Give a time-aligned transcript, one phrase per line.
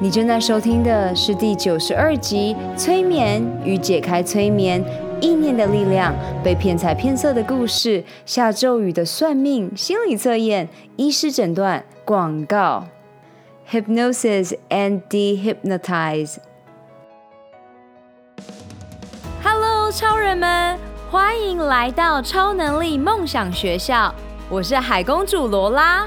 [0.00, 4.80] 你正在收听的是第九十二集《催眠与解开催眠：
[5.20, 6.12] 意念的力量》。
[6.40, 12.86] 被骗财骗色的故事，下咒语的算命、心理测验、医师诊断、广告。
[13.68, 16.36] Hypnosis and dehypnotize。
[19.42, 20.78] Hello，超人们，
[21.10, 24.14] 欢迎来到超能力梦想学校。
[24.48, 26.06] 我是海公主罗拉。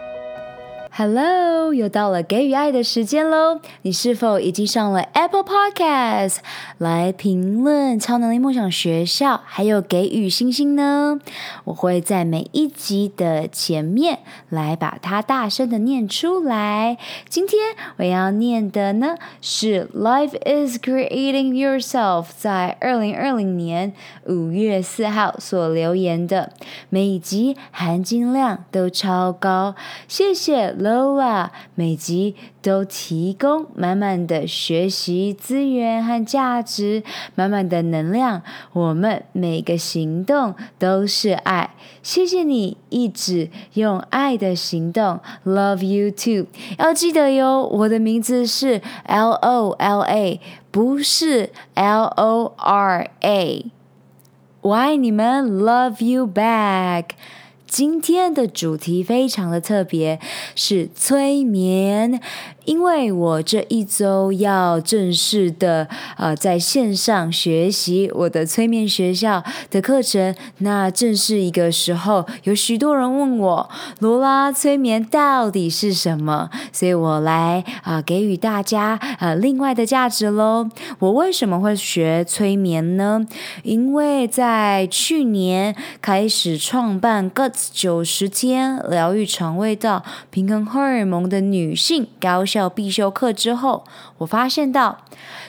[0.93, 3.61] ！Hello，又到了给予爱的时间喽！
[3.83, 6.39] 你是否已经上了 Apple Podcast
[6.79, 11.17] 来评论超能力梦想学校，还有给予星星呢？
[11.63, 16.97] 我会在每一集的前面来把它大声的念出来。
[17.29, 17.59] 今天
[17.95, 23.93] 我要念的呢是 Life is creating yourself 在二零二零年
[24.25, 26.51] 五月四号所留言的，
[26.89, 29.75] 每一集含金量都超高，
[30.09, 30.75] 谢谢。
[30.91, 37.01] Lola 每集都提供满满的学习资源和价值，
[37.35, 38.41] 满满的能量。
[38.73, 41.69] 我们每个行动都是爱。
[42.03, 46.47] 谢谢你一直用爱的行动，Love you too。
[46.77, 53.65] 要记得哟，我的名字是 L O L A，不是 L O R A。
[54.61, 57.05] 我爱你们，Love you back。
[57.71, 60.19] 今天的主题非常的特别，
[60.55, 62.19] 是催眠。
[62.65, 76.49] 因为我这一周要正式的呃在线上学习我的催眠学校的课程，那正是一个时候，有许多人问我，罗拉，催眠到底是什么？
[76.71, 80.69] 所以我来啊、给予大家呃另外的价值喽。
[80.99, 83.25] 我为什么会学催眠呢？
[83.63, 93.85] 因为在去年开始创办 Guts 九十天疗愈肠胃道、平衡荷尔蒙的女性高效必修课之后，
[94.17, 94.97] 我发现到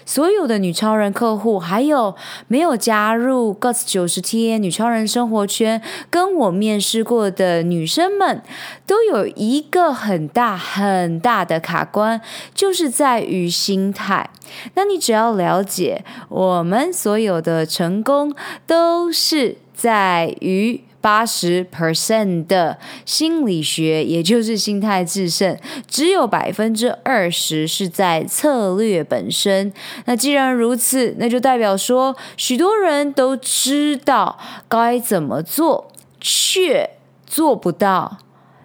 [0.07, 2.15] 所有的女超人客户，还有
[2.47, 8.43] 没有加入 Guts 九十天女超人生活圈，跟我面试过的女生们，
[8.87, 12.21] 都有一个很大很大的卡关，
[12.55, 14.31] 就是在于心态。
[14.75, 18.33] 那你只要了解，我们所有的成功
[18.67, 20.85] 都是在于。
[21.03, 29.71] 八十 percent 的心理学，也就是心态制胜，只有百分之二十是在策略本身。
[30.07, 36.89] 那既然如此，那就代表说，许多人都知道该怎么做，却
[37.27, 38.19] 做不到。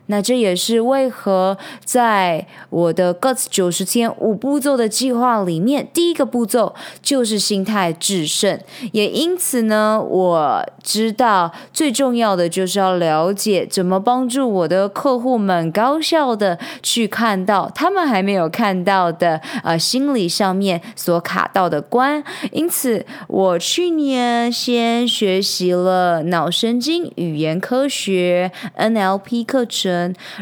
[0.07, 8.59] 那这也是为何在我的 Guts 九十天五步骤的计划里面，第一个步骤就是心态制胜。
[8.91, 22.23] 也因此呢，我知道最重要的就是要了解怎么帮助我的客户们高效的去看到他们还没有看到的呃心理上面所卡到的关。
[22.51, 29.96] 因此，我去年先学习了脑神经语言科学 NLP 课程。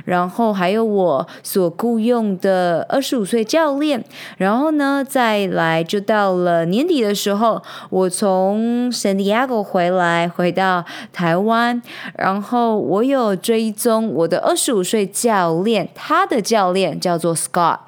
[0.05, 4.03] 然后还有我所雇佣的二十五岁教练，
[4.37, 10.83] 然后呢，再来就到了年底的时候，我从圣地亚哥回来，回到
[11.13, 11.81] 台湾，
[12.17, 17.79] 然后我有追踪我的二十五岁教练，他的教练叫做 Scott，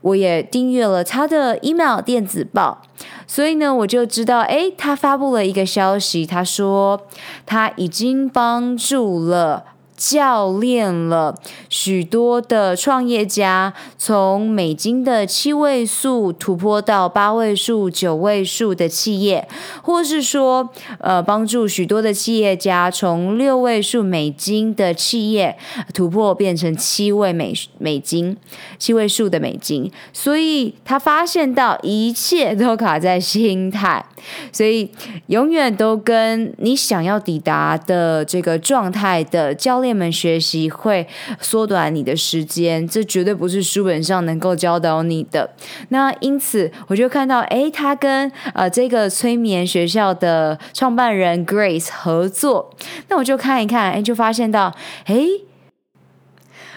[0.00, 2.82] 我也订阅了他的 email 电子报，
[3.26, 7.02] 所以呢，我就知道，诶，他发布了一个消息，他说
[7.44, 9.64] 他已经帮助了。
[9.98, 11.36] 教练了
[11.68, 19.48] 许多的创业家，从美金的七位数突破到八位数、九位数的企业，
[19.82, 20.70] 或是说，
[21.00, 25.58] 呃，帮助许多的企业家从六位数美金的企业
[25.92, 28.36] 突破变成七位美美金、
[28.78, 29.90] 七位数的美金。
[30.12, 34.04] 所以他发现到一切都卡在心态，
[34.52, 34.88] 所以
[35.26, 39.87] 永远都跟你想要抵达的这个状态的教练。
[39.92, 41.06] 们学习会
[41.40, 45.50] 缩短你的时间，这绝对不是书本上能够教导你的。
[45.88, 52.74] 那因此，我就看到，诶，他跟呃这个催眠学校的创办人 Grace 合作，
[53.08, 54.74] 那我就看一看，诶，就发现到，
[55.06, 55.42] 诶。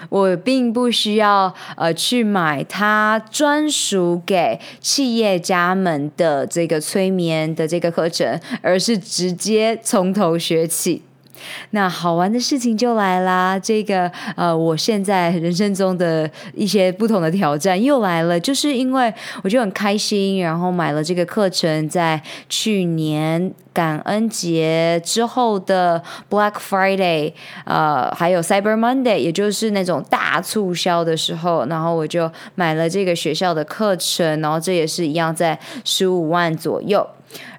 [0.10, 11.04] 我并不需要呃去买他专属给企业家们的这个催眠的这个课程，而是直接从头学起。
[11.72, 27.34] 那好玩的事情就来啦，这个呃，我现在人生中的一些不同的挑战又来了，就是因为我就很开心，然后买了这个课程，在去年感恩节之后的 Black Friday，
[27.66, 37.08] 呃，还有 Cyber Monday，也就是那种大促销的时候，然后我就买了这个学校的课程，然后这也是一样在十五万左右，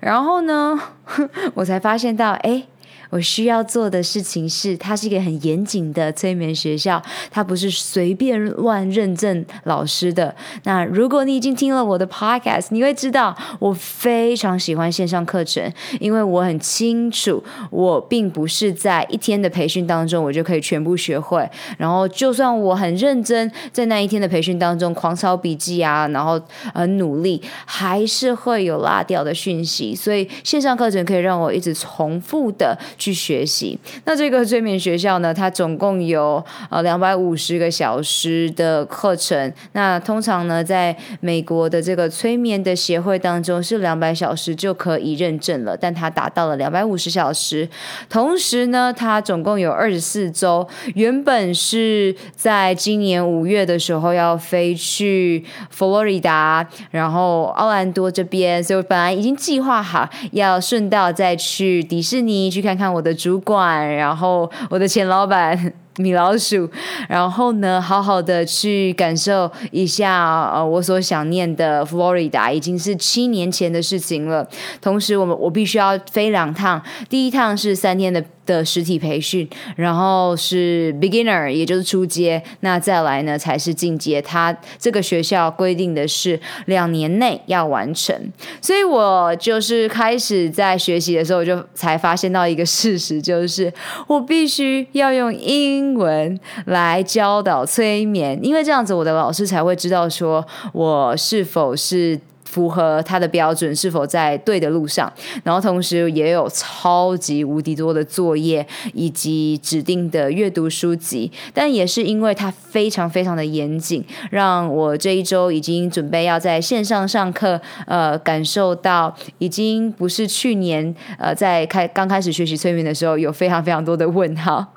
[0.01, 0.79] 然后呢，
[1.55, 2.63] 我才发现到，哎。
[3.13, 7.01] 我需要做的事情是，它是一个很严谨的催眠学校，
[7.31, 10.35] 它不是随便乱认证老师的。
[10.65, 15.71] 那如果你已经听了我的 podcast，你会知道我非常喜欢线上课程，
[16.01, 21.47] 因为我很清楚，我并不是在一天的培训当中我就可以全部学会。
[21.77, 26.41] 然后，就算我很认真在那一天的培训当中狂抄笔记啊，然后
[26.73, 29.95] 很努力，还是会有落掉的讯息。
[29.95, 32.79] 所以，线上课程可以让我一直重复的。
[33.03, 33.77] 去学习。
[34.05, 39.53] 那这个催眠学校呢，它总共有呃两百五十个小时的课程。
[39.73, 45.77] 那通常呢，在美国的这个催眠的协会当中，是两百小时就可以认证了。
[45.77, 47.69] 但它达到了两百五十小时。
[48.09, 50.69] 同时呢，它总共有二十四周。
[50.95, 62.92] 原本是在今年五月的时候要飞去佛罗里达，然后奥兰多这边，所以本来已经计划好要顺道再去迪士尼去看看。
[62.93, 65.73] 我的主管，然后我的前老板。
[65.97, 66.71] 米老鼠，
[67.09, 74.49] 然后呢，好好的去感受一下呃，我所想念的佛罗里达，已经是七年前的事情了。
[74.81, 84.23] 同时，我们我必须要飞两趟，第一趟是三天的的实体培训，然后是 beginner，也就是初阶，那再来呢才是进阶。
[84.23, 88.17] 他这个学校规定的是两年内要完成，
[88.61, 93.73] 所以我就是开始在学习的时候，我就才发现到一个事实，就是
[94.07, 95.82] 我必须要用英。
[95.83, 102.21] 英文来教导催眠，因为这样子我的老师才会知道说我是否是。
[102.45, 105.11] 符合他的标准，是否在对的路上？
[105.43, 124.75] 然后同时也有超级无敌多的作业以及指定的阅读书籍，但也是因为他非常非常的严谨，让我这一周已经准备要在线上上课，呃，感受到已经不是去年呃在开刚开始学习催眠的时候有非常非常多的问号。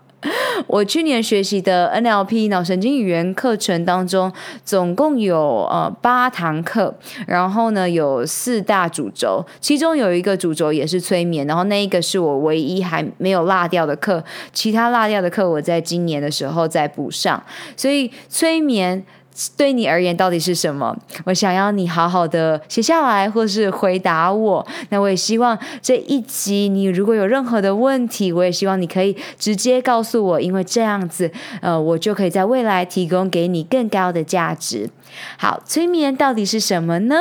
[0.68, 4.31] 我去年学习的 NLP 脑神经语言课程当中，
[4.63, 6.94] 总共有呃八堂课，
[7.28, 14.24] 然后呢有四大主轴，其中有一个主轴也是催眠，然后那一个是我唯一还没有落掉的课，
[14.54, 17.44] 其他落掉的课我在今年的时候再补上，
[17.75, 19.04] 所以催眠。
[19.57, 20.97] 对你而言到底是什么？
[21.25, 24.65] 我想要你好好的写下来，或是回答我。
[24.89, 31.29] 那我也希望这一集你如果有任何的问题，我也希望你可以直接告诉我，因为这样子，
[31.61, 34.89] 呃，我就可以在未来提供给你更高的价值。
[35.37, 37.15] 好，催眠到底是什么呢？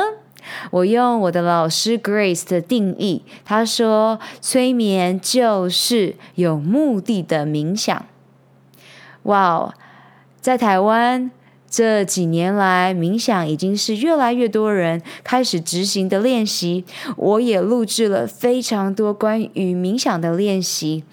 [0.71, 8.05] 我用我的老师 Grace 的定义，他说，催眠就是有目的的冥想。
[9.23, 9.73] 哇哦，
[10.39, 11.31] 在台湾。
[11.75, 16.85] 这几年来，冥想已经是越来越多人开始执行的练习。
[17.17, 21.03] 我也录制了非常多关于冥想的练习。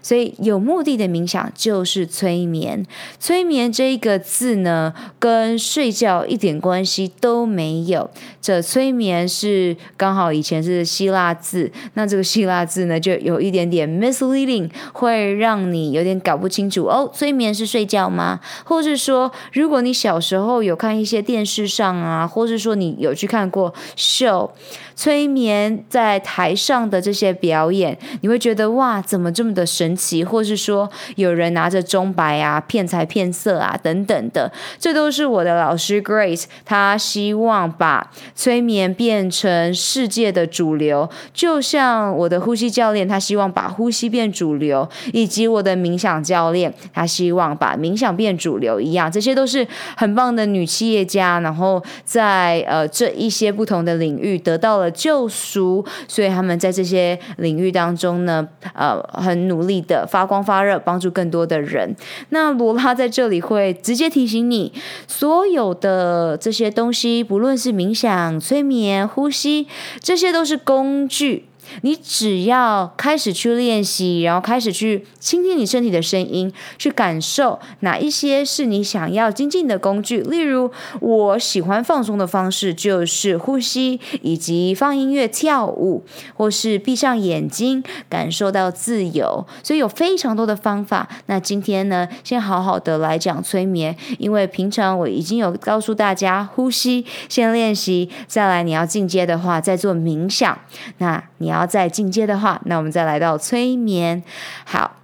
[0.00, 2.86] 所以，有目的的冥想就是催眠。
[3.18, 8.08] 催眠这一个字呢，跟睡觉一点关系都没有。
[8.40, 17.10] 这催眠是刚好以前是希腊字，那这个希腊字呢，就有一点点 misleading，会让你有点搞不清楚哦。
[17.12, 18.38] 催眠是睡觉吗？
[18.64, 20.11] 或是说，如果你想。
[20.12, 24.50] 小时候有看一些电视上啊，或是说你有去看过 show，，
[24.94, 30.22] 催眠在台上的这些表演，你会觉得哇，怎么这么的神奇？
[30.22, 49.66] 或是说有人拿着钟摆啊，骗财骗色啊，等等的，这都是我的老师 Grace，他希望把催眠变成世界的主流，就像我的呼吸教练，他希望把呼吸变主流，以及我的冥想教练，他希望把冥想变主流一样，这些都是。
[49.96, 61.94] 很棒的女企业家，然后在呃这一些不同的领域得到救赎，所以他们在这些领域当中呢，呃，很努力的发光发热，帮助更多的人。
[62.30, 64.72] 那罗拉在这里会直接提醒你，
[65.06, 69.66] 所有的这些东西，不论是冥想、催眠、呼吸，
[70.00, 71.46] 这些都是工具。
[71.80, 80.20] 你只要开始去练习，然后开始去倾听你身体的声音，去感受哪一些是你想要精进的工具。
[80.20, 89.46] 例如，我喜欢放松的方式就是呼吸，以及放音乐、跳舞，或是闭上眼睛，感受到自由。
[89.62, 91.08] 所以有非常多的方法。
[91.26, 100.58] 那今天呢，先好好的来讲催眠，因为平常我已经有告诉大家，呼吸先练习，再来你要进阶的话，再做冥想。
[100.98, 104.22] 那你要再进阶的话，那我们再来到催眠。
[104.64, 104.96] 好，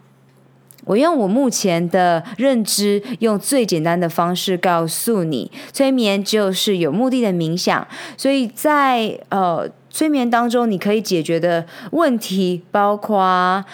[0.84, 7.86] 我用我目前的认知，用最简单的方式告诉你，催眠就是有目的的冥想。
[8.16, 13.64] 所以在呃催眠当中，你可以解决的问题包括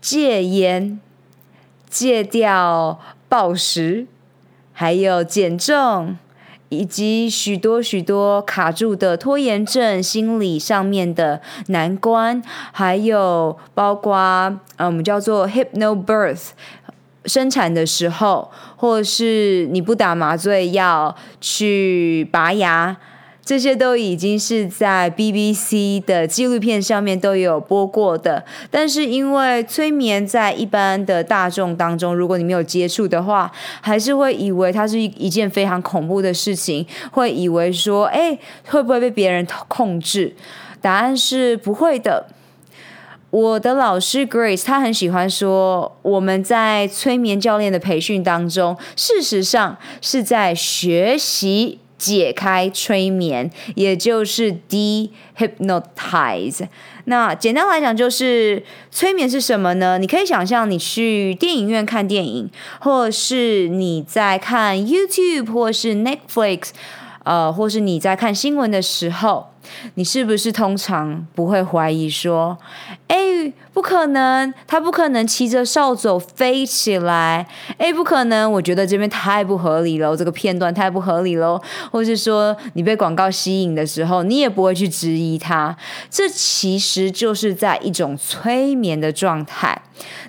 [0.00, 1.00] 戒烟、
[1.88, 4.06] 戒掉暴食，
[4.72, 6.16] 还有减重。
[6.70, 14.16] 以及许多许多卡住的拖延症、心理上面的难关，还有包括
[14.76, 16.50] 呃，我们叫做 hypnobirth，
[17.26, 22.96] 生产的时候，或是你不打麻醉药去拔牙。
[23.50, 38.38] 这些都已经是在 BBC 的纪录片上面都有播过的，但是因为催眠在一般的大众当中，如果你没有接触的话，还是会以为它是一一件非常恐怖的事情，会以为说，哎，
[38.68, 40.32] 会不会被别人控制？
[40.80, 42.28] 答案是不会的。
[43.30, 51.79] 我的老师 Grace 她很喜欢说，我们在催眠教练的培训当中，事实上是在学习。
[52.00, 56.66] 解开催眠，也就是 dehypnotize。
[57.04, 59.98] 那简单来讲，就是催眠是什么呢？
[59.98, 62.48] 你可以想象你去电影院看电影，
[62.80, 66.70] 或是你在看 YouTube，或是 Netflix，
[67.24, 69.46] 呃，或是你在看新闻的时候。
[69.94, 72.56] 你是不是通常不会怀疑说，
[73.08, 73.16] 哎，
[73.74, 77.46] 不可能，他不可能骑着扫帚飞起来，
[77.76, 81.60] 哎，不可能，我觉得这边太不合理了，这个片段太不合理了，
[81.92, 85.76] 或是说你被广告吸引的时候，你也不会去质疑它，
[86.08, 89.80] 这其实就是在一种催眠的状态。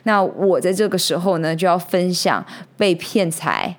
[0.03, 2.45] 那我在这个时候呢，就要分享
[2.75, 3.77] 被骗财。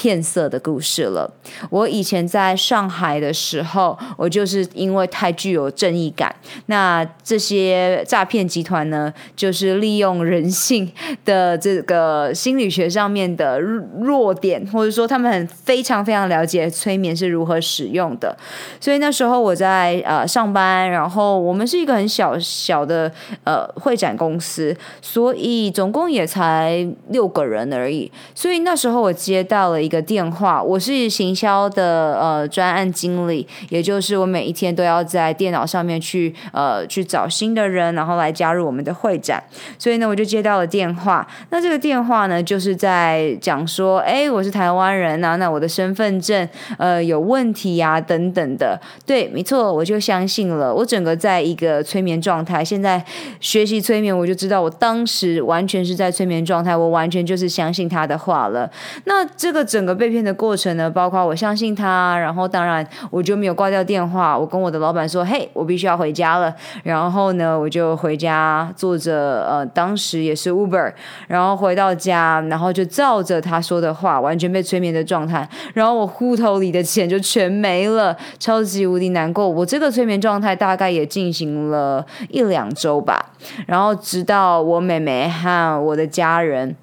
[0.00, 1.30] 骗色的故事了。
[1.68, 6.34] 我以前在上海的时候，我就是因为太具有正义感，
[6.66, 10.90] 那这些诈骗集团呢，就是利用人性
[11.26, 18.34] 的这个心理学上面的弱点，或者说他们很非常非常了解催眠是如何使用的。
[18.80, 23.12] 所以那时候我在呃上班，然后我们是一个很小小的
[23.44, 28.10] 呃会展公司，所以总共也才六个人而已。
[28.34, 39.42] 所以那时候我接到了一个电话，我是行销的呃专案经理，也就是我每一天都要在电脑上面去呃去找新的人，然后来加入我们的会展。
[39.78, 41.26] 所以呢，我就接到了电话。
[41.50, 48.80] 那这个电话呢，就是在讲说，哎，我是台湾人啊，那我的身份证呃有问题呀、等等的。
[49.04, 50.72] 对，没错，我就相信了。
[50.72, 53.04] 我整个在一个催眠状态，现在
[53.40, 58.70] 学习催眠，我就知道我当时完全是在催眠状态，我完全就是相信他的话了。
[59.04, 59.80] 那这个整。
[59.80, 70.92] 个被骗的过程呢，包括我相信他，然后当然我就没有挂掉电话，我跟我的老板说：“嘿，我必须要回家了。”然后呢，我就回家坐着，呃，当时也是 Uber，
[71.26, 79.48] 然后回到家，然后就照着他说的话，完全被催眠的状态，然后我户头里的钱就全没了，超级无敌难过。
[79.48, 83.30] 我这个催眠状态大概也进行了一两周吧，
[83.66, 86.76] 然后直到我妹妹和我的家人。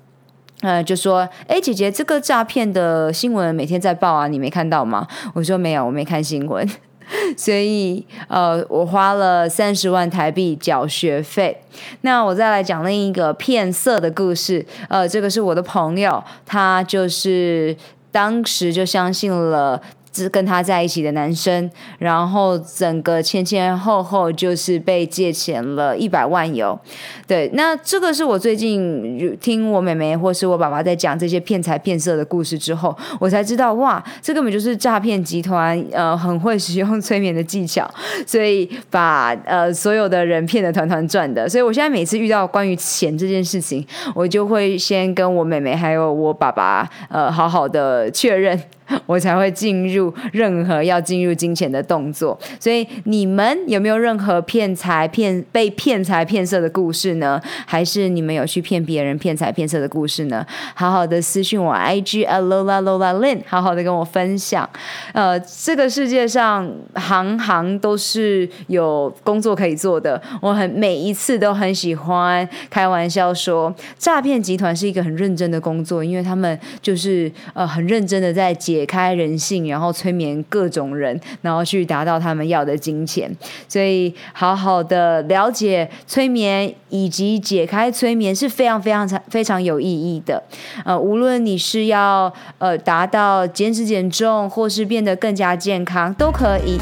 [0.61, 5.07] 呃，就说，哎，姐姐，这个诈骗的新闻每天在报啊，你没看到吗？
[5.33, 6.67] 我说没有，我没看新闻。
[7.37, 11.55] 所以，呃，我花了三十万台币缴学费。
[12.01, 14.65] 那我再来讲另一个骗色的故事。
[14.89, 17.73] 呃，这个是我的朋友，他就是
[18.11, 19.81] 当时就相信了。
[20.23, 21.69] 是跟他在一起的男生，
[21.99, 26.77] 然后整个前前后后就是被借钱了一百万有。
[27.25, 37.89] 对，那这个是我最近听我妹妹或是我爸爸在讲这些骗财骗色的故事之后，我才知道哇，这根本就是诈骗集团，呃，很会使用催眠的技巧，
[38.25, 41.47] 所以把呃所有的人骗得团团转的。
[41.47, 48.59] 所以我现在每次遇到关于钱这件事情，我就会先跟我妹妹还有我爸爸呃好好的确认。
[49.05, 52.37] 我才会进入任何要进入金钱的动作。
[52.59, 57.41] 所以你们有没有任何骗财骗被骗财骗色的故事呢？
[57.65, 60.45] 还是你们有去骗别人骗财骗色的故事呢？
[60.73, 64.67] 好好的私讯我 IG Lola Lola Lin，好好的跟我分享。
[65.13, 70.21] 呃，这个世界上行行都是有工作可以做的。
[70.41, 83.35] 我很每一次都很喜欢开玩笑说，诈骗集团是一个很认真的工作，因为他们就是呃很认真的在解解开人性，然后催眠各种人，然后去达到他们要的金钱。
[83.67, 90.43] 所以，好好的了解催眠以及解开催眠是非常非常非常有意义的。
[90.85, 96.77] 呃，无论你是要呃达到减脂减重，或是变得更加健康，都可以。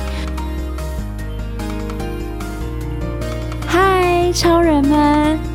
[3.65, 5.54] 嗨，超人们！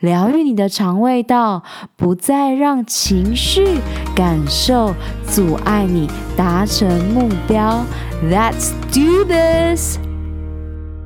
[0.00, 1.62] 疗愈你的肠胃道，
[1.96, 3.78] 不再让情绪
[4.14, 4.94] 感受
[5.26, 6.06] 阻碍你
[6.36, 7.84] 达成目标。
[8.22, 9.98] Let's do this！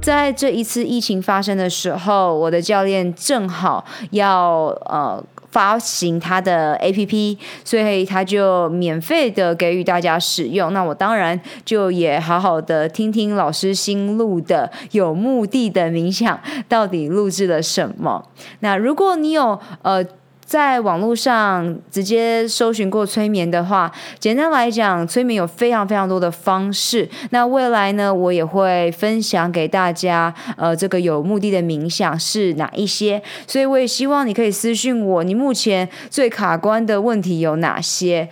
[0.02, 5.22] 在这一次疫情发生的时候，我的教练正好要呃。
[5.50, 10.72] 发行他的 APP，所以他就免费的给予大家使用。
[10.72, 18.24] 那我当然就也好好的听听老师新录的有目的的冥想，到底录制了什么。
[18.60, 20.04] 那如果你有呃。
[20.50, 27.08] 在网络上直接搜寻过催眠的话，简单来讲，催眠有非常非常多的方式。
[27.30, 33.22] 那未来呢，我也会分享给大家，呃，这个有目的的冥想是哪一些。
[33.46, 38.28] 所以我也希望你可以私讯我，你目前最卡关的问题有哪些？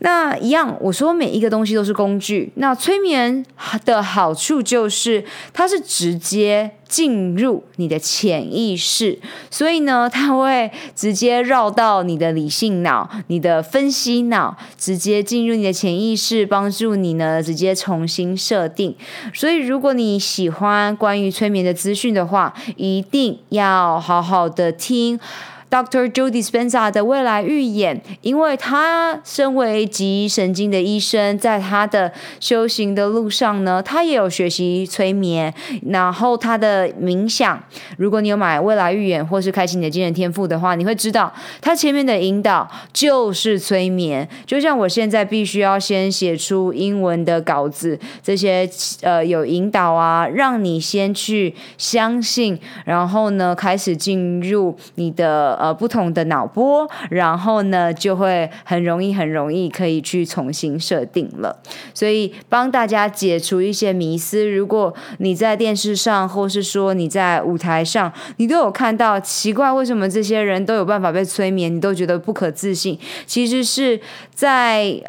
[0.00, 2.52] 那一样，我说每一个东西都是工具。
[2.56, 3.44] 那催眠
[3.84, 9.18] 的好处就是，它是直接进入你的潜意识，
[9.50, 18.96] 所以呢，它会直接绕到你的理性脑、你的分析脑，直接进入你的潜意识，帮助你呢直接重新设定。
[19.34, 25.20] 所以，如果你喜欢关于催眠的资讯的话，一定要好好的听。
[25.70, 26.10] Dr.
[26.10, 35.52] Joe Dispenza 的未来预演，因为他身为脊神经的医生，在他的修行的路上呢，他也有学习催眠，
[35.90, 37.62] 然后他的冥想。
[37.98, 44.26] 如果你有买未来预演或是开启你的精神天赋的话，你会知道他前面的引导就是催眠。
[44.46, 48.66] 就像我现在必须要先写出英文的稿子，这些
[49.02, 55.57] 呃有引导啊，让你先去相信，然后呢开始进入你的。
[55.58, 61.60] 呃不同的脑波，然后呢就会很容易很容易可以去重新设定了。
[61.92, 74.00] 所以帮大家解除一些迷思，如果你在电视上，或是说你在舞台上，你都有看到奇怪，为什么这些人都有办法被催眠，你都觉得不可置信，其实是
[74.32, 75.02] 在。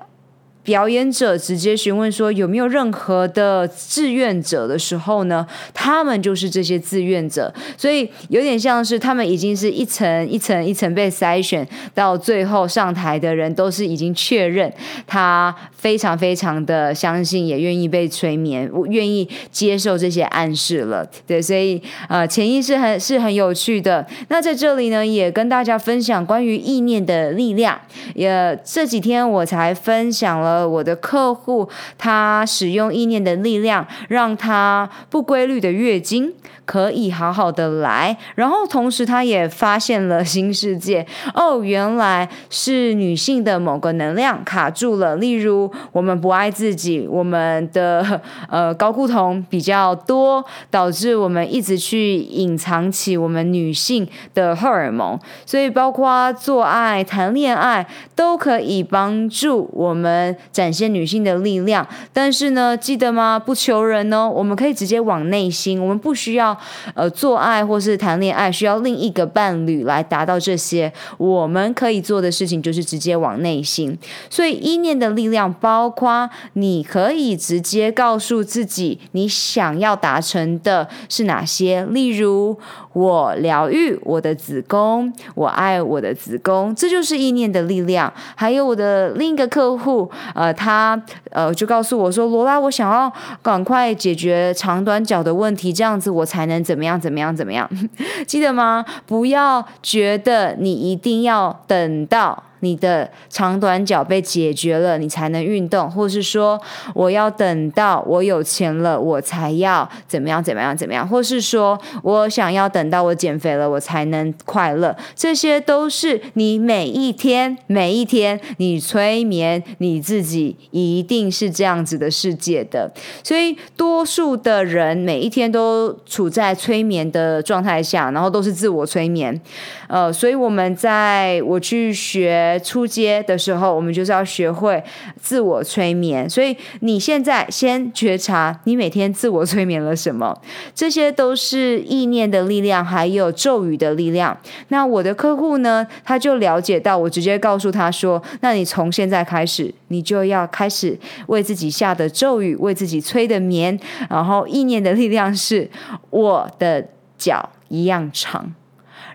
[0.69, 14.71] 表演者直接询问说有没有任何的志愿者的时候呢，他们就是这些志愿者，所以有点像是他们已经是一层一层一层被筛选到最后上台的人，都是已经确认
[15.07, 21.03] 他非常非常的相信，也愿意被催眠，愿意接受这些暗示了。
[21.25, 24.05] 对，所以呃，潜意识很是很有趣的。
[24.27, 27.81] 那在这里呢，也跟大家分享关于意念的力量。
[28.13, 30.58] 也这几天我才分享了。
[30.67, 36.33] 我的客户他使用意念的力量，让他不规律的月经
[36.65, 60.37] 可以好好的来，然后同时他也发现了新世界哦，原来是女性的某个能量卡住了，例如我们不爱自己，我们的呃高固酮比较多，导致我们一直去隐藏起我们女性的荷尔蒙，所以包括做爱、谈恋爱都可以帮助我们。
[60.51, 63.39] 展现女性的力量，但是呢，记得吗？
[63.39, 66.57] 不求人哦，我们可以直接往内心，我们不需要
[66.93, 70.91] 呃做爱或是谈恋爱，需要另一个伴侣来达到这些。
[71.17, 73.97] 我们可以做的事情就是直接往内心。
[74.29, 82.57] 所以意念的力量，包括你可以直接告诉自己，你想要达成的是哪些，例如。
[82.93, 88.11] 我疗愈我的子宫，我爱我的子宫，这就是意念的力量。
[88.35, 93.11] 还有我的另一个客户，呃，他呃就告诉我说：“罗拉，我想要
[93.41, 97.69] 赶快解决长短脚的问题，这样子我才能怎么样怎么样怎么样。”
[98.27, 98.85] 记得吗？
[99.05, 102.43] 不要觉得你一定要等到。
[102.61, 106.59] 你的长短脚被解决了，你才能运动，或是说
[106.93, 114.95] 我要等到我有钱了，我才要怎么样怎么样怎么样，或是说我想要等到我减肥了，我才能快乐。
[115.15, 122.91] 这些都是你每一天每一天你催眠你自己，一定是这样子的世界的。
[123.23, 129.39] 所以多数的人每一天都处在催眠的状态下，然后都是自我催眠。
[129.87, 132.48] 呃，所以我们在我去学。
[132.57, 134.81] 出街的时候，我们就是要学会
[135.21, 136.27] 自我催眠。
[136.29, 140.41] 所以你现在先觉察，你每天自我催眠了什么？
[140.73, 144.37] 这些都是意念的力量，还有咒语的力量。
[144.69, 153.77] 那我的客户呢，他就了解到，我直接告诉他说：“那你从现在开始，你就要开始为自己下的咒语，为自己催的眠。
[154.09, 155.69] 然后意念的力量是
[156.09, 158.53] 我的脚一样长。”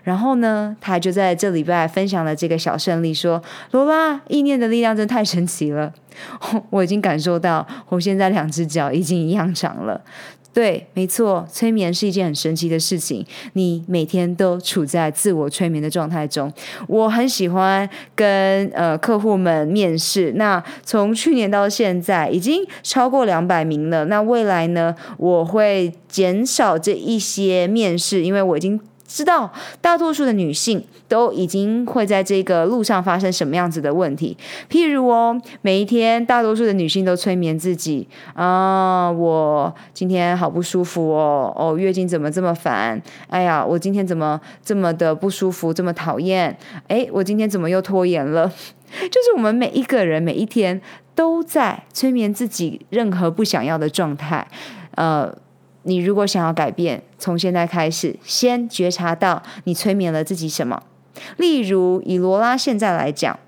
[0.03, 5.93] 然后呢，他就在这礼拜分享了这个小胜利，说：“罗拉，意念的力量真太神奇了，
[6.69, 10.01] 我已经感受到，我现在两只脚已经一样长了。”
[10.53, 13.25] 对，没错，催眠是一件很神奇的事情。
[13.53, 16.49] 你每天都处在自我催眠的状态中。
[16.87, 24.05] 我很喜欢跟呃客户们面试，那从去年到现在已经超过两百名了。
[24.05, 28.79] 那未来呢，我会减少这一些面试，因为我已经。
[29.15, 29.49] 知道
[29.79, 34.35] 大多数的女性都已经会在这个路上发生什么样子的问题，
[34.69, 43.01] 譬如哦，每一天大多数的女性都催眠自己啊，我今天好不舒服哦，哦，月经怎么这么烦？
[43.29, 46.57] 哎呀，我今天怎么这么的不舒服，这么讨厌？
[46.89, 48.51] 哎，我今天怎么又拖延了？
[49.09, 50.81] 就是我们每一个人每一天
[51.15, 54.45] 都在催眠自己，任何不想要的状态，
[54.95, 55.33] 呃。
[55.85, 60.83] 你如果想要改变，从现在开始，先觉察到你催眠了自己什么。
[61.37, 63.39] 例如，以罗拉现在来讲。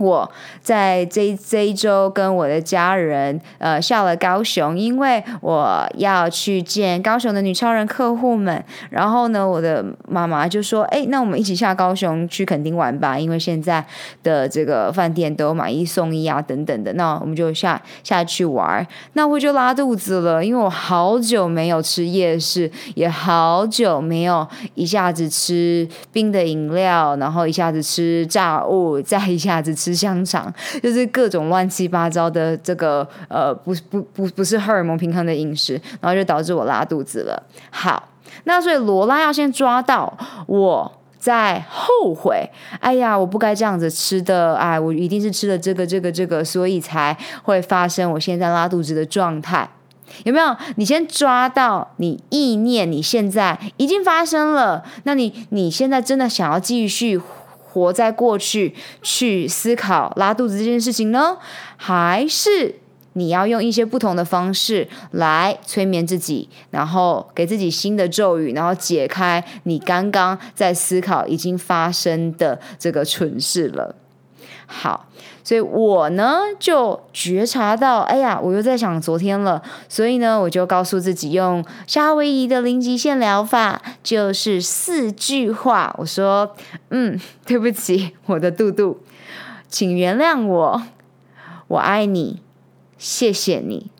[0.00, 0.28] 我
[0.62, 8.64] 在这这一周跟我的家人呃下了高雄，因为我要去见高雄的女超人客户们。
[8.88, 13.84] 然后呢，我的妈妈就说：“哎，那我们一起下高雄去垦丁玩吧，因为现在
[14.22, 16.94] 的这个饭店都有买一送一啊等等的。
[16.94, 18.86] 那我们就下下去玩。
[19.12, 29.89] 那我就拉肚子了，因为我好久没有吃夜市，也好久没有一下子吃冰的饮料，然后一下子吃炸物，再一下子吃。
[29.94, 37.42] 香肠就是各种乱七八糟的这个呃不不不不是荷尔蒙平衡的饮食，然后就导致我拉肚子了。
[37.70, 38.08] 好，
[38.44, 42.48] 那所以罗拉要先抓到我在后悔，
[42.80, 49.68] 哎呀，我不该这样子吃的，哎，我一定是吃了这个这个这个，所以才会发生我现在拉肚子的状态。
[50.24, 50.56] 有没有？
[50.74, 54.82] 你先抓到你意念，你现在已经发生了。
[55.04, 57.16] 那你你现在真的想要继续
[57.72, 61.36] 活在过去，去思考拉肚子这件事情呢？
[61.76, 62.74] 还是
[63.12, 73.94] 你要用一些不同的方式来催眠自己，然后给自己新的咒语，然后解开你刚刚在思考已经发生的这个蠢事了？
[74.70, 75.06] 好。
[75.42, 79.60] 所以我呢就觉察到，哎呀，我又在想昨天了。
[79.88, 85.92] 所以呢，我就告诉自己用夏威夷的零极限疗法，就是四句话。
[85.98, 86.54] 我说，
[86.90, 89.00] 嗯，对不起，我的肚肚，
[89.68, 90.82] 请原谅我，
[91.68, 92.40] 我爱你，
[92.96, 93.90] 谢谢你。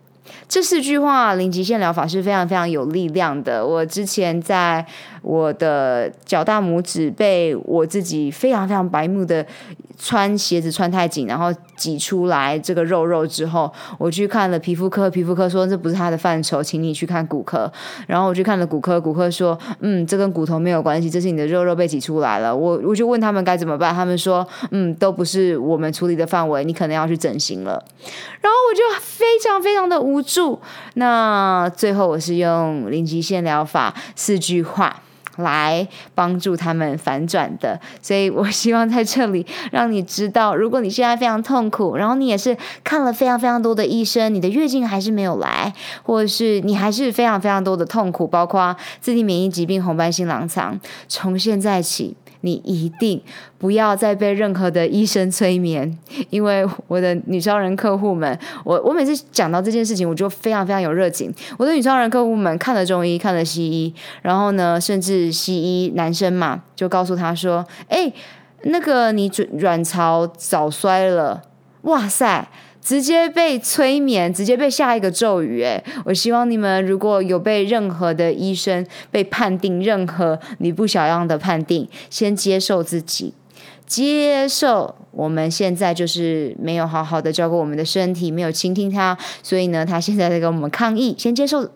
[0.46, 3.64] 这四句话，零极限疗法是非常非常有力量的。
[3.64, 4.84] 我之前在
[5.22, 9.46] 我的脚大拇指被我自己非常非常白目的。
[10.02, 17.70] 穿鞋子穿太紧，然后挤出来这个肉肉之后，我去看了皮肤科，皮肤科说这不是他的范畴，请你去看骨科。
[18.06, 22.56] 然后我去看了骨科，骨科说，嗯，这跟骨头没有关系，这是你的肉肉被挤出来了。
[22.56, 27.72] 我我就问他们该怎么办，他们说，嗯，都不是我们处理的范围，你可能要去整形了。
[28.40, 30.58] 然后我就非常非常的无助。
[30.94, 35.02] 那最后我是用零极限疗法四句话。
[35.42, 45.72] 来帮助他们反转的，所以我希望在这里让你知道，如果你现在非常痛苦，然后你也是看了非常非常多的医生，你的月经还是没有来，
[46.02, 52.16] 或者是你还是非常非常多的痛苦，包括自体免疫疾病、红斑性狼疮，从现在起。
[52.42, 53.20] 你一定
[53.58, 55.98] 不要再被任何的医生催眠，
[56.30, 61.32] 因为我的女超人客户们，我我每次讲到这件事情，我就非常非常有热情。
[61.58, 68.12] 我的女超人客户们看了中医，看了西医，然后呢，甚至西医男生嘛，就告诉他说：“哎，
[68.62, 71.42] 那个你卵巢早衰了，
[71.82, 72.48] 哇塞！”
[72.82, 75.62] 直接被催眠，直接被下一个咒语。
[75.62, 83.34] 哎，我希望你们如果有被任何的医生被判定任何你不想要的判定，先接受自己，
[83.86, 84.94] 接受。
[85.12, 91.12] 我们现在就是没有好好的照顾我们的身体，没有倾听他，所以呢，他现在在跟我们抗议。
[91.18, 91.68] 先接受，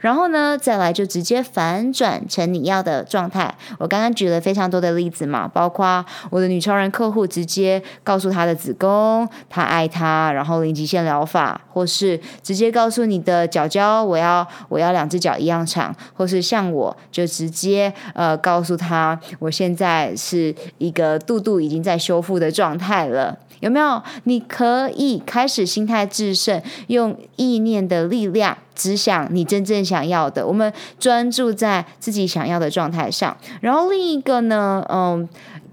[0.00, 3.54] 然后呢，再来就直接反转成你要的状态。
[3.78, 23.06] 我刚刚举了非常多的例子嘛，包括我的女超人客户直接告诉她的子宫，她爱她，然后零极限疗法，或是直接告诉你的脚脚，我要我要两只脚一样长，或是像我就直接呃告诉她，我现在是一个肚肚已经在修复的状态。
[23.06, 24.02] 了，有没有？
[24.24, 30.46] 你可以开始心态致胜，用意念的力量，只想你真正想要的。
[30.46, 33.36] 我们专注在自己想要的状态上。
[33.60, 35.28] 然后另一个呢，嗯，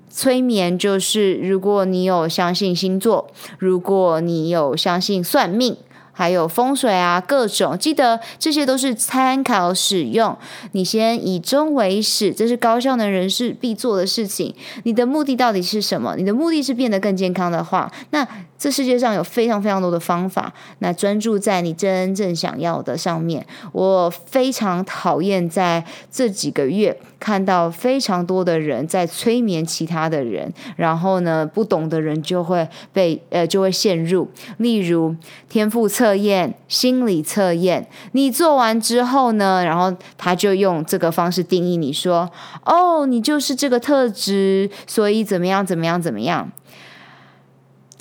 [0.10, 5.78] 催眠就是，如果你有相信星座，如果你有相信算命。
[6.16, 10.38] 还有风水啊，各种记得这些都是参考使用。
[10.74, 14.54] 你先以终为始，这是高效能人士必做的事情。
[14.84, 16.16] 你的目的到底是什么？
[16.16, 18.28] 你的目的是变得更健康的话，那
[18.64, 20.54] 这世界上有非常非常多的方法。
[20.80, 23.46] 那专注在你真正想要的上面。
[23.74, 35.14] 我非常讨厌在这几个月看到非常多的人在催眠其他的人，然后呢，不懂的人就会被呃就会陷入，例如
[35.50, 36.14] 天赋测。
[36.14, 42.30] 验、心理测验，你做完之后呢，然后他就用这个方式定义你说
[42.64, 46.52] ：“哦，你就是这个特质，所以怎么样，怎么样，怎么样。”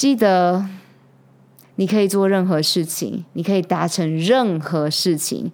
[0.02, 0.66] 记得，
[1.76, 5.52] 你可以做任何事情，你可以达成任何事情，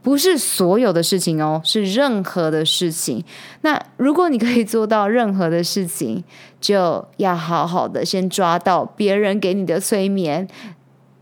[0.00, 3.24] 不是所有的事情哦，是任何的事情。
[3.62, 6.22] 那如果你可以做到任何的事情，
[6.60, 10.46] 就要好好的先抓到别人给你的催眠。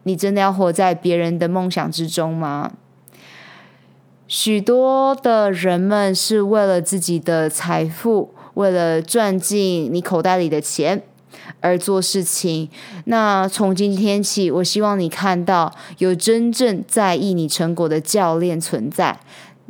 [0.02, 2.72] 你真的要活在别人的梦想之中吗？
[4.28, 11.02] 许多的人们是为了自己的财富，为了赚进你口袋里的钱
[11.60, 12.68] 而做事情。
[13.06, 19.18] 那从今天起，我希望你看到有真正在意你成果的教练存在，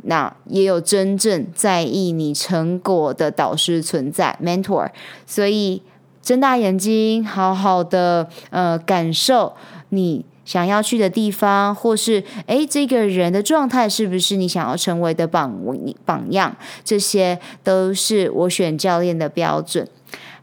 [0.03, 4.89] 那也有真正在意你成果的导师存在，mentor。
[5.25, 5.81] 所以
[6.21, 9.53] 睁大眼睛，好好的呃感受。
[9.89, 15.57] 你想要去的地方，或是诶，这个人的状态是不是你想要成为的榜
[16.05, 16.55] 榜样？
[16.83, 19.87] 这些都是我选教练的标准。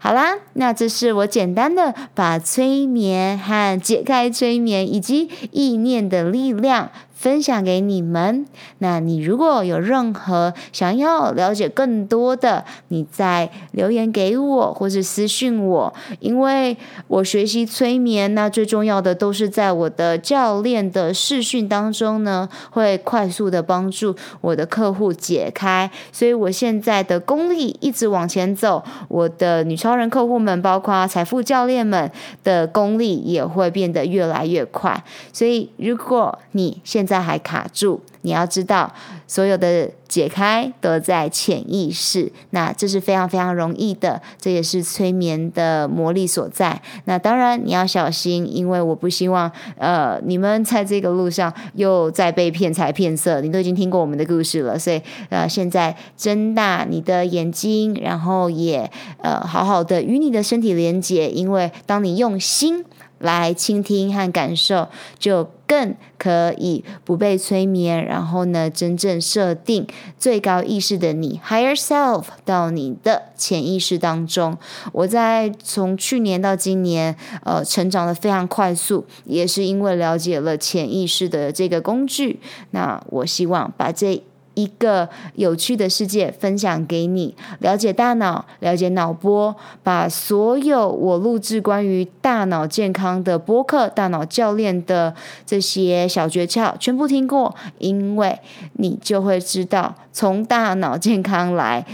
[0.05, 6.90] 好啦，那这是我简单的把催眠和解开催眠以及意念的力量
[7.25, 8.45] 分享给你们。
[8.81, 16.77] 那你如果有任何想要了解更多的，你再留言给我，或是私讯我，因为
[17.09, 25.91] 我学习催眠，那最重要的都是在我的教练的视讯当中呢，会快速的帮助我的客户解开。
[26.13, 35.03] 所以我现在的功力一直往前走，我的女超人客户们，包括财富教练们的功力也会变得越来越快。
[35.33, 38.92] 所以如果你现在在还卡住，你要知道，
[39.29, 46.81] 所有的解开都在潜意识，那这是非常非常容易的，这也是催眠的魔力所在。
[47.05, 53.40] 那当然你要小心，因为我不希望呃你们在这个路上又再被骗财骗色。
[53.40, 58.90] 你都已经听过我们的故事了，所以呃现在睁大你的眼睛，然后也
[59.22, 62.85] 呃好好的与你的身体连接，因为当你用心。
[63.25, 68.05] 来倾听和感受，就更可以不被催眠。
[68.05, 69.87] 然后呢，真正设定
[70.19, 74.59] 最高意识的你 （Higher Self） 到你的潜意识当中。
[74.93, 82.41] 我在从去年到今年，呃，成长得非常快速，也是因为了解了潜意识的这个工具。
[82.73, 84.23] 那我希望把这。
[84.55, 95.14] 一个有趣的世界分享给你，了解大脑，了解脑波，把所有我录制关于大脑健康的播客、大脑教练的
[95.45, 98.38] 这些小诀窍全部听过，因为
[98.75, 101.85] 你就会知道，从大脑健康来。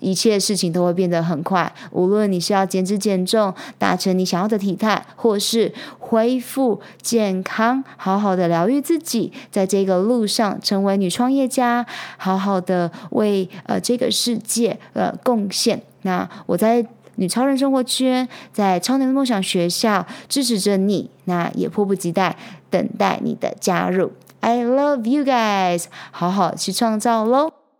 [0.00, 11.86] 一切事情都会变得很快，无论你是要减脂减重，达成你想要的体态，或是恢复健康，好好的疗愈自己，在这个路上成为女创业家，
[12.16, 15.80] 好好的为呃这个世界呃贡献。
[16.02, 16.84] 那我在
[17.16, 22.34] 女超人生活圈，在超能梦想学校支持着你，那也迫不及待
[22.70, 24.10] 等待你的加入。
[24.40, 27.59] I love you guys，好好去创造喽。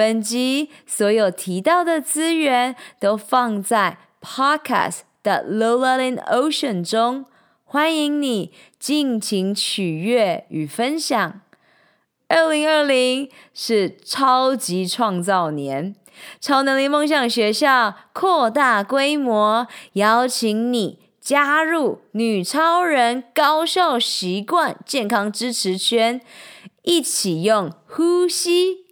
[0.00, 7.26] 本集所有提到的资源都放在 Podcast 的 Lola in Ocean 中，
[7.64, 11.42] 欢迎你尽情取悦与分享。
[12.28, 15.94] 二零二零是超级创造年，
[16.40, 26.22] 超能力梦想学校扩大规模，邀请你加入女超人高效习惯健康支持圈。
[26.82, 28.79] 一起用呼吸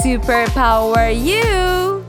[0.00, 2.02] Superpower you.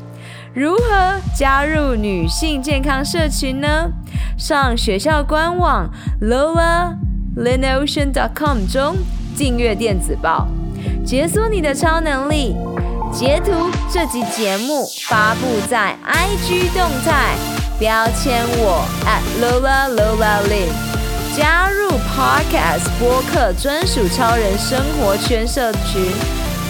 [0.53, 3.91] 如何加入女性健康社群呢？
[4.37, 5.89] 上学校官网
[6.21, 8.95] lolaLinOcean.com 中
[9.37, 10.47] 订阅电子报，
[11.05, 12.55] 解锁你的超能力。
[13.11, 13.51] 截图
[13.91, 17.35] 这集节目发布在 IG 动态，
[17.79, 20.71] 标签我 at @LolaLolaLin。
[21.35, 26.11] 加入 Podcast 播客专属超人生活圈社群